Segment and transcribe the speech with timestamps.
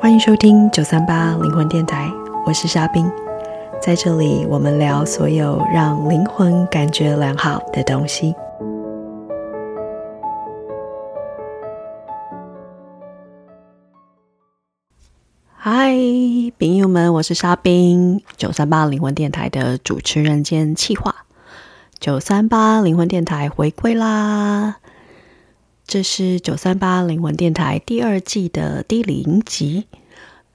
[0.00, 2.10] 欢迎收听九三八灵魂电台，
[2.46, 3.08] 我是莎冰，
[3.80, 8.34] 在这里我们聊所有让灵魂感觉良好的东西。
[15.54, 15.94] 嗨，
[16.58, 21.14] 朋友们，我是莎冰，九三八灵魂电台的主持人兼企划，
[22.00, 24.76] 九三八灵魂电台回归啦！
[25.86, 29.86] 这是九三八灵魂电台第二季的第零集，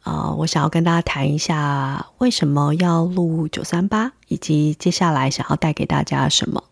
[0.00, 6.64] 啊、我想要跟大家谈一下为什么要录九三八，以及接下来想要带给大家什么。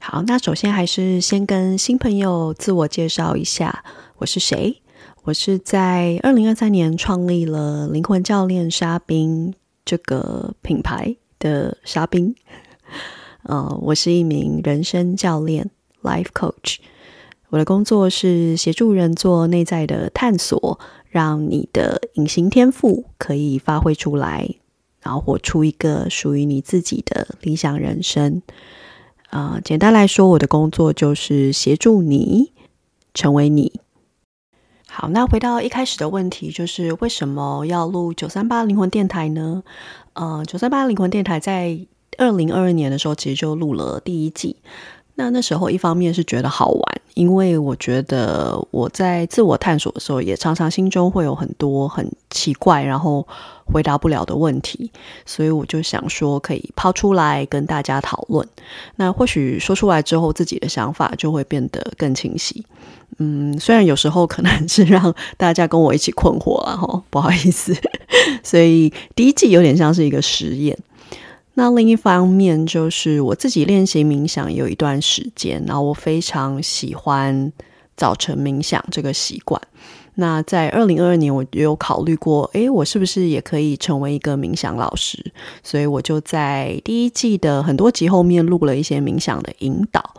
[0.00, 3.82] 好，那首先还是先跟新朋友自我介绍一下，
[4.18, 4.80] 我是谁？
[5.24, 9.52] 我是在二零二三年创立了灵魂教练沙冰
[9.84, 12.36] 这个品牌的沙冰，
[13.48, 15.70] 呃，我是一名人生教练
[16.02, 16.78] （Life Coach）。
[17.50, 24.56] 我的工作是协助人做内在的探索，让你的隐形天赋可以发挥出来，
[25.00, 28.42] 然后活出一个属于你自己的理想人生。
[29.30, 32.52] 呃，简单来说，我的工作就是协助你
[33.14, 33.80] 成为你。
[34.88, 39.62] 好，那回到一开始的问题，就是为什么要录九三八灵魂电台呢？
[40.14, 41.78] 呃，九三八灵魂电台在
[42.18, 44.56] 二零二二年的时候，其实就录了第一季。
[45.18, 53.26] 那那时候，一方面是觉得好玩，因为我觉得我在自我探索的时候，也常常心中会有很多很奇怪，然后
[53.64, 54.90] 回答不了的问题，
[55.24, 58.46] 所以我就想说，可以抛出来跟大家讨论。
[58.96, 62.66] 那或许说出来之后，自己的想法就会变得更清晰。
[63.16, 67.74] 嗯，虽然有时候可能是让大家跟我一起困惑了哈，不好意思。
[68.42, 70.76] 所以第一季有点像是一个实验。
[71.58, 77.50] 那另一方面，就是我自己练习冥想有一段时间，然后我非常喜欢
[77.96, 79.60] 早晨冥想这个习惯。
[80.16, 85.32] 那在二零二二年，我也有考虑过，诶，我是不是也可以成为一个冥想老师？
[85.62, 90.14] 所以我就在第一季的很多集后面录了一些冥想的引导，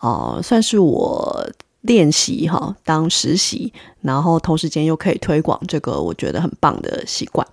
[0.00, 1.48] 呃，算是我。
[1.82, 3.72] 练习哈，当实习，
[4.02, 7.44] 然后同时间又可以推广这个我觉得很棒的习惯。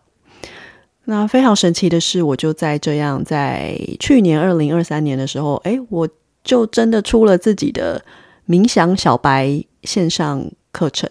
[1.06, 6.08] 那非常神奇的是，我就在这样，在去年二零二三年的时候，诶，我
[6.44, 8.04] 就真的出了自己的
[8.48, 11.10] 冥想小白线上课程，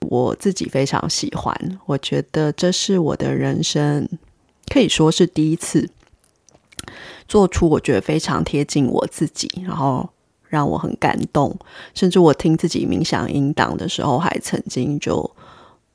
[0.00, 4.08] 我自己非常喜欢，我觉得这是我的人生
[4.72, 5.90] 可以说是第一次
[7.26, 10.08] 做出我觉得非常贴近我自己，然后。
[10.48, 11.54] 让我很感动，
[11.92, 15.28] 甚至我听自己冥想音档的时候，还曾经就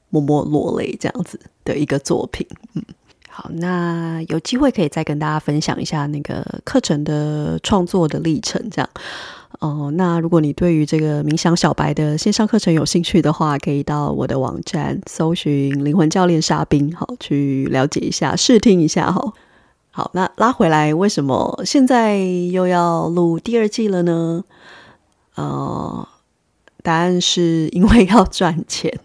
[0.09, 2.45] 默默落泪这样子的一个作品。
[2.73, 2.83] 嗯，
[3.33, 8.89] 好，那有机会可以再跟大家分享一下那个课程的创作的历程，这样。
[9.59, 19.33] 哦、那如果你对于这个冥想小白的线上课程有兴趣的话，可以到我的网站搜寻灵魂教练沙冰，好，去了解一下，试听一下，哈。
[19.91, 24.43] 好，那拉回来，为什么现在又要录第二季了呢？
[25.35, 26.07] 呃，
[26.81, 28.99] 答案是因为要赚钱。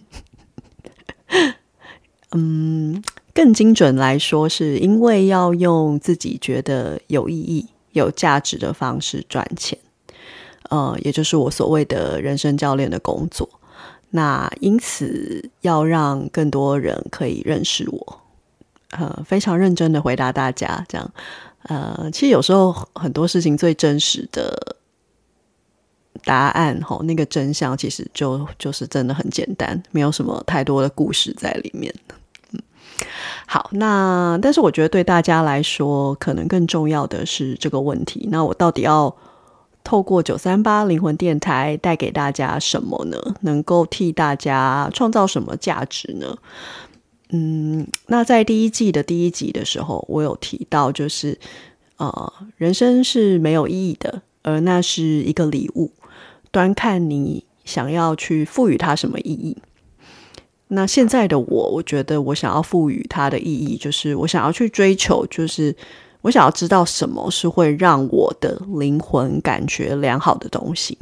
[2.33, 3.03] 嗯，
[3.37, 9.79] 更精准来说，是因为要用自己觉得有意义、有价值的方式赚钱。
[10.71, 13.47] 呃，也就是我所谓的人生教练的工作。
[14.09, 18.21] 那因此要让更多人可以认识我。
[18.93, 21.13] 呃，非常认真的回答大家，这样，
[21.65, 24.77] 呃，其实有时候很多事情最真实的
[26.25, 31.95] 答案，吼，那个真相其实就就是真的很简单，没有什么太多的故事在里面。
[33.49, 39.17] 好，那但是我觉得对大家来说，可能更重要的是这个问题，那我到底要
[39.84, 43.17] 透过九三八灵魂电台带给大家什么呢？
[43.43, 46.37] 能够替大家创造什么价值呢？
[47.31, 51.39] 嗯，那在第一季的第一集的时候，我有提到，就是
[51.99, 55.93] 呃，人生是没有意义的，而那是一个礼物，
[56.51, 59.57] 端看你想要去赋予它什么意义。
[60.68, 65.74] 那现在的我，我觉得我想要赋予它的意义，就是我想要去追求，就是
[66.22, 70.98] 我想要知道什么是会让我的灵魂感觉良好的东西。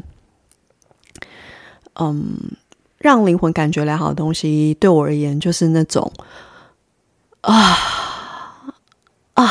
[1.95, 2.57] 嗯。
[2.99, 6.11] 让灵魂感觉良好的东西，对我而言就是那种
[7.43, 7.77] 啊
[9.35, 9.47] 啊，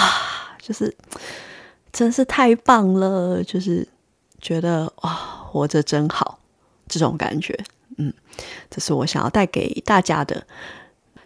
[0.60, 0.92] 就是
[1.92, 3.88] 真是太棒了，就是
[4.42, 6.40] 觉得哇，活着真好，
[6.88, 7.56] 这种感觉，
[7.98, 8.14] 嗯，
[8.70, 10.46] 这是我想要带给大家的。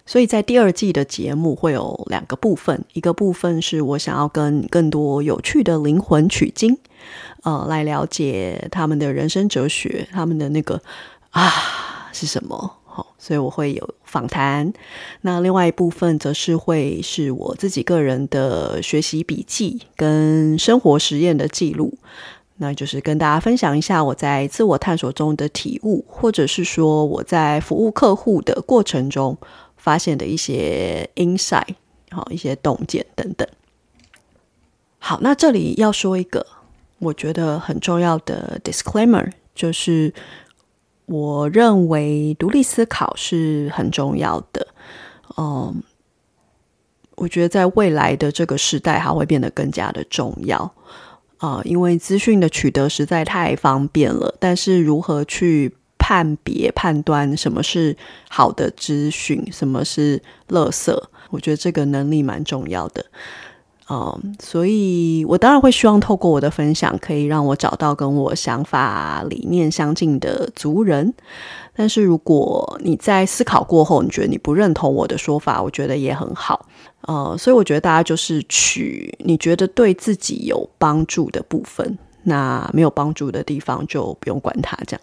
[0.06, 6.78] 所以在第二季的节目会有两个部分，一个部分是我想要跟更多有趣的灵魂取经，
[7.44, 10.81] 呃，来了解他们的人生哲学，他们的那个
[11.31, 11.52] 啊
[12.14, 12.78] 是什么。
[12.86, 14.72] 好，所以我会有访谈。
[15.22, 21.94] 那另外一部分则是会是我自己个人的学习笔记跟生活实验的记录。
[22.57, 29.38] 那就是跟大家分享一下我在自我探索中的体悟，或者是说我在服务客户的过程中
[29.77, 31.75] 发现的一些 insight，
[32.09, 33.48] 好，一些洞见等等。
[34.98, 36.45] 好，那这里要说一个
[37.00, 40.12] 我觉得很重要的 disclaimer，就是
[41.06, 44.68] 我认为独立思考是很重要的。
[45.38, 45.83] 嗯，
[47.18, 50.74] 我觉得在未来的这个时代，它会变得更加的重要。
[51.39, 57.95] 啊、因为资讯的取得实在太方便了，但是如何去判别、判断什么是
[58.30, 60.92] 好的资讯，什么是垃圾，
[61.30, 63.06] 我觉得这个能力蛮重要的。
[63.89, 71.13] 嗯、所以我当然会希望透过我的分享，可以让我找到跟我想法、理念相近的族人。
[71.74, 76.66] 但是如果你在思考过后，你觉得你不认同我的说法，我觉得也很好。
[77.07, 85.01] 呃，所以我觉得大家就是取你觉得对自己有帮助的部分，那没有帮助的地方就不用管它，这样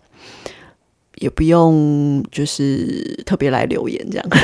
[1.17, 4.29] 也不用就是特别来留言这样。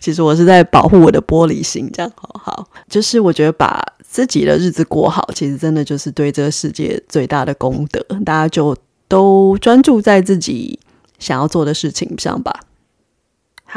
[0.00, 2.70] 其实我是在保护我的玻璃心，这样好好。
[2.88, 8.00] 就是我觉得把自己的日子过好，其实真的就是对这个世界最大的功德。
[8.24, 8.76] 大家就
[9.08, 10.78] 都专注在自己
[11.18, 12.60] 想要做的事情上吧。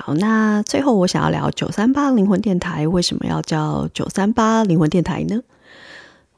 [0.03, 5.43] 好，那最后我想要聊九三八灵魂电台为什么要叫九三八灵魂电台呢？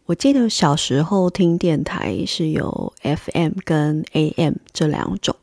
[0.06, 5.34] 我记得小时候听电台是有 FM 跟 AM 这两种，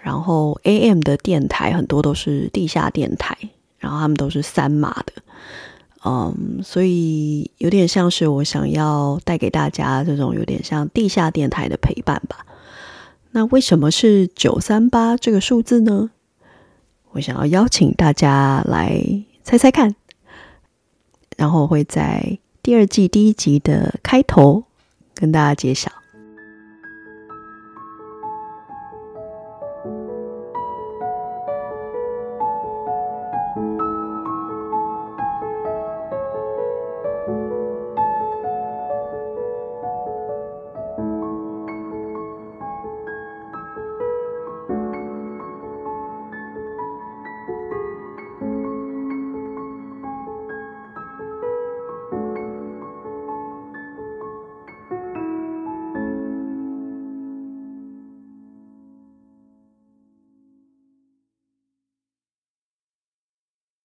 [0.00, 3.38] 然后 AM 的电台很多都是地下电台，
[3.78, 5.22] 然后他们都是三码的，
[6.04, 12.44] 嗯，所以有点像是我想要带给大家这种有点像地下电台的陪伴吧。
[13.30, 16.10] 那为什么是九三八这个数字呢？
[17.12, 19.02] 我想要邀请大家来
[19.44, 19.94] 猜猜看，
[21.36, 24.64] 然后会在第二季第一集的开头
[25.14, 25.92] 跟大家揭晓。